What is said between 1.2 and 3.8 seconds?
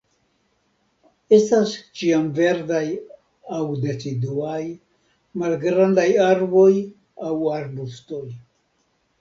Estas ĉiamverdaj aŭ